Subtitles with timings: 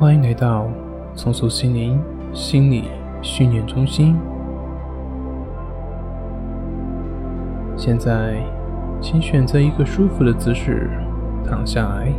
[0.00, 0.66] 欢迎来到
[1.14, 2.00] 松鼠心灵
[2.32, 2.84] 心理
[3.20, 4.16] 训练中心。
[7.76, 8.42] 现在，
[8.98, 10.88] 请选择一个舒服的姿势
[11.44, 12.10] 躺下来，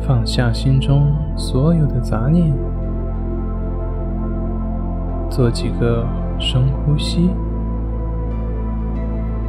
[0.00, 2.52] 放下心中所有的杂念，
[5.30, 6.04] 做几个
[6.40, 7.30] 深呼吸。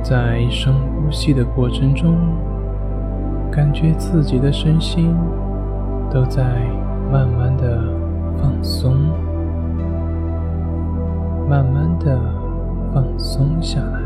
[0.03, 2.19] 在深呼吸的过程中，
[3.51, 5.15] 感觉自己的身心
[6.11, 6.43] 都在
[7.11, 7.83] 慢慢的
[8.37, 8.95] 放松，
[11.49, 12.19] 慢慢的
[12.93, 13.99] 放松下来。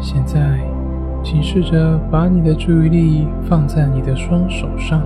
[0.00, 0.60] 现在，
[1.22, 5.02] 请试着把你的注意力放在你的双手上。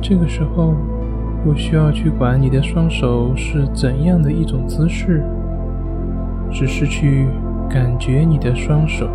[0.00, 0.74] 这个时候。
[1.42, 5.24] 不需要去管你的双手是怎样的一种姿势，
[6.50, 7.26] 只是去
[7.68, 9.06] 感觉你的双手，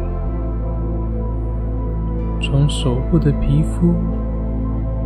[2.41, 3.94] 从手部的皮肤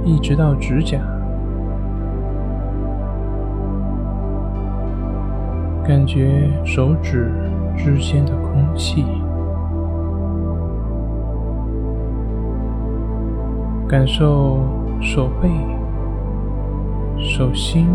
[0.04, 1.00] 一直到指甲，
[5.84, 7.32] 感觉手指
[7.76, 9.06] 之间的空气，
[13.88, 14.60] 感受
[15.02, 15.50] 手背。
[17.22, 17.86] 手心、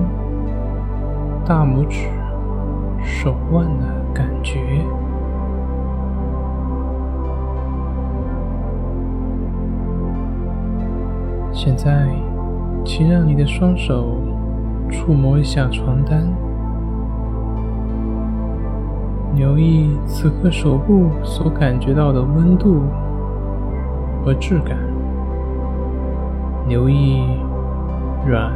[1.47, 2.09] 大拇指、
[3.05, 4.59] 手腕的感觉。
[11.53, 12.09] 现在，
[12.85, 14.19] 请让你的双手
[14.91, 16.27] 触摸一下床单，
[19.37, 22.83] 留意此刻手部所感觉到的温度
[24.25, 24.77] 和质感，
[26.67, 27.23] 留意
[28.27, 28.53] 软。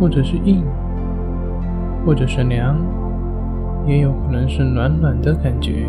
[0.00, 0.64] 或者是硬，
[2.04, 2.76] 或者是凉，
[3.86, 5.86] 也有可能是暖暖的感觉。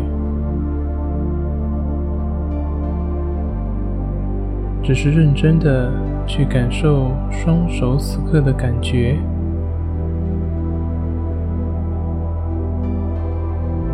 [4.82, 5.90] 只是认真的
[6.26, 9.16] 去感受双手此刻的感觉，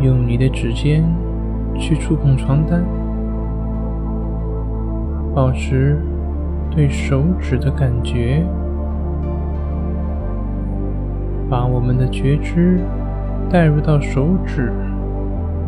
[0.01, 1.03] 用你的指尖
[1.79, 2.83] 去触碰床单，
[5.33, 5.97] 保持
[6.69, 8.43] 对手指的感觉。
[11.49, 12.79] 把我们的觉知
[13.51, 14.71] 带入到手指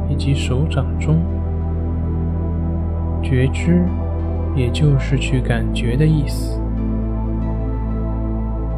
[0.08, 1.18] 以及手掌中，
[3.22, 3.84] 觉知
[4.56, 6.62] 也就是去感觉的意思，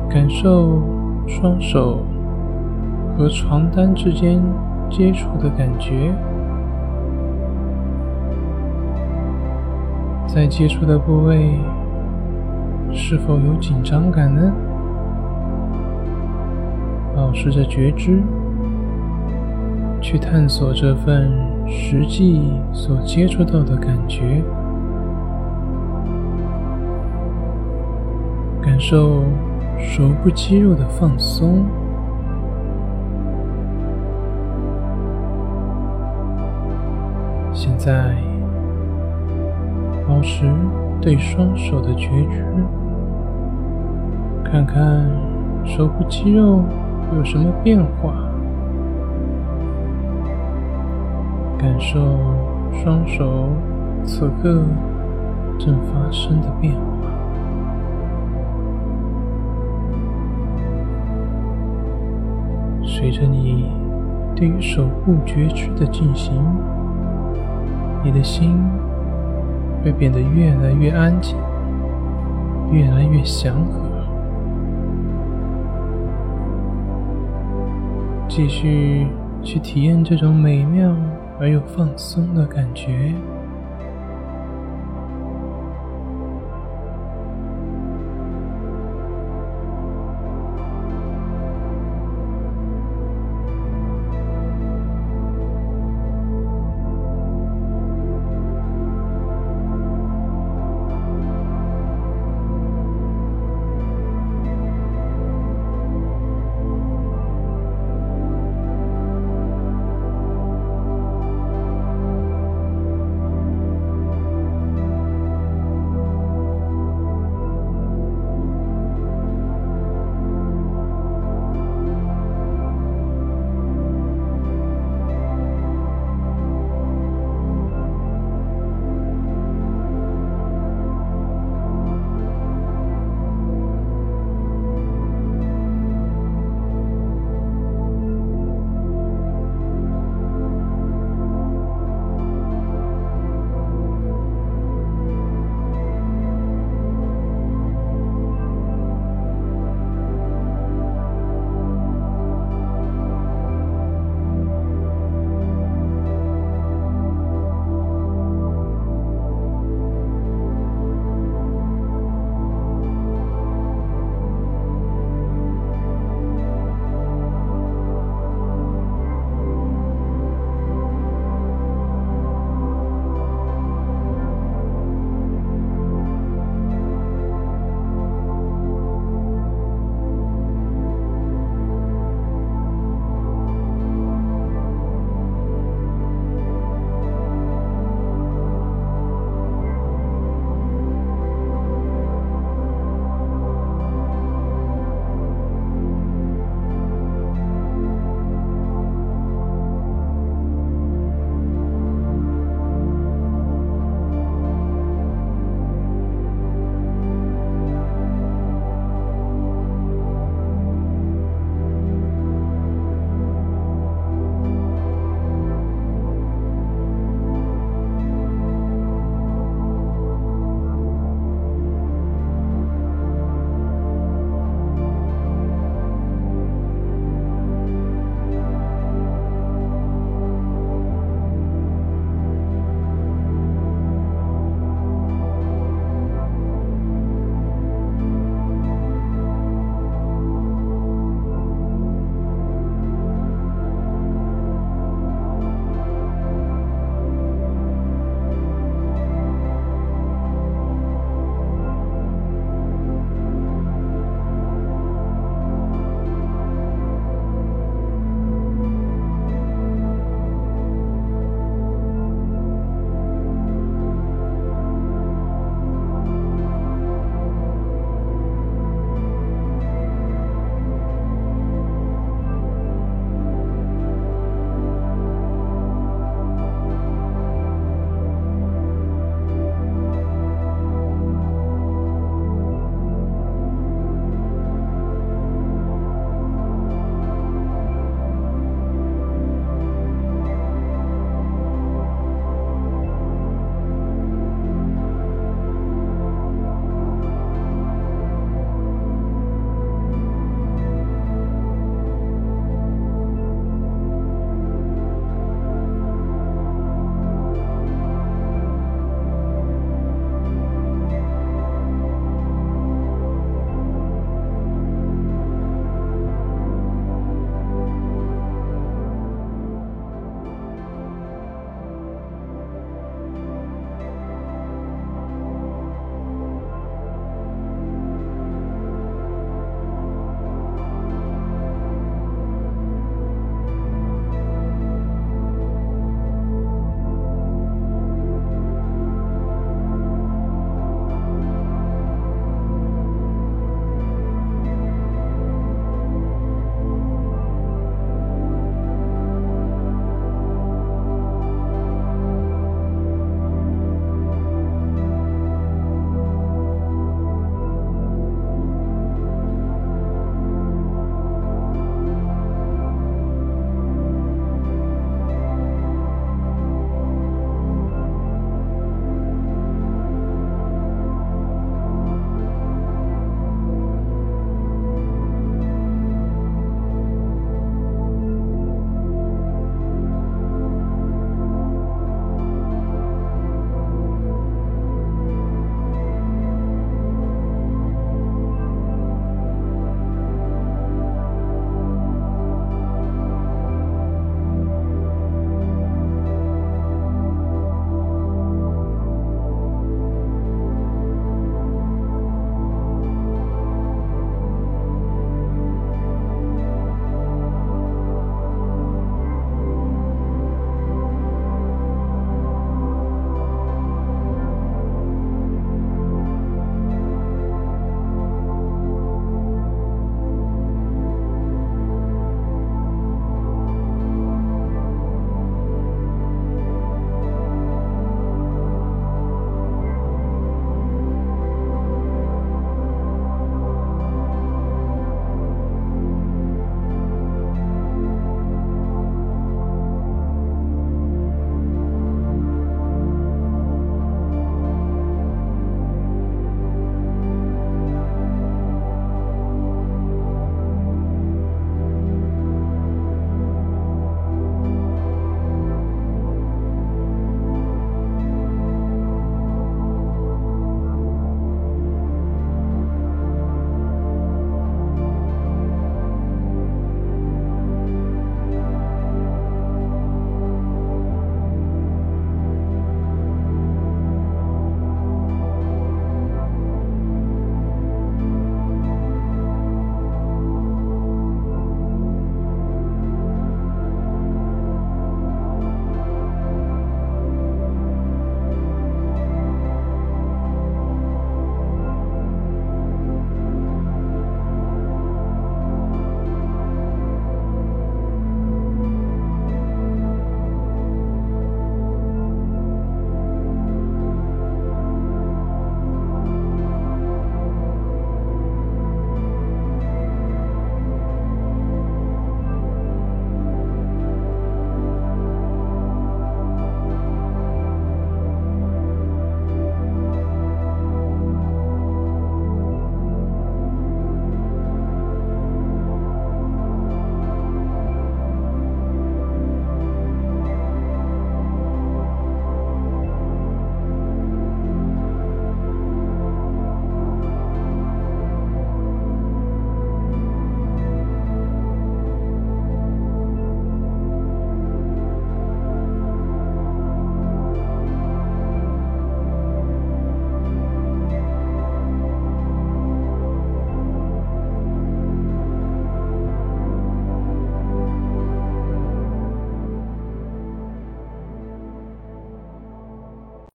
[0.10, 0.82] 感受
[1.28, 2.04] 双手
[3.16, 4.42] 和床单之间
[4.90, 6.12] 接触的感觉，
[10.26, 11.60] 在接触的部位
[12.92, 14.52] 是否有紧张感呢？
[17.16, 18.22] 保持着觉知，
[20.06, 21.32] 去探索这份
[21.68, 24.40] 实际所接触到的感觉，
[28.62, 29.24] 感受
[29.80, 31.66] 手部肌肉的放松。
[37.52, 38.16] 现在，
[40.08, 40.46] 保持
[41.02, 42.46] 对双手的觉知，
[44.44, 45.10] 看看
[45.66, 46.64] 手部肌肉。
[47.16, 48.25] 有什么变化？
[51.66, 52.00] 感受
[52.72, 53.50] 双手
[54.03, 54.64] 此刻
[55.58, 57.09] 正发生的变化。
[62.86, 63.68] 随着你
[64.36, 66.40] 对于手部觉知的进行，
[68.03, 68.64] 你的心
[69.84, 71.36] 会变得越来越安静，
[72.72, 73.82] 越来越祥和。
[78.28, 79.08] 继续
[79.42, 80.96] 去体验这种美妙
[81.40, 83.13] 而又放松的感觉。